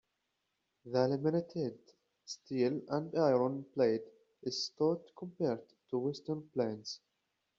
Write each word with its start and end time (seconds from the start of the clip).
The 0.83 1.07
laminated 1.09 1.77
steel 2.25 2.81
and 2.89 3.15
iron 3.15 3.61
blade 3.75 4.01
is 4.41 4.63
stout 4.65 5.03
compared 5.15 5.61
to 5.91 5.99
western 5.99 6.49
planes. 6.55 7.01